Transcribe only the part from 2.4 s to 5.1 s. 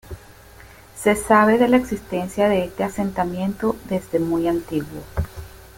de este asentamiento desde muy antiguo.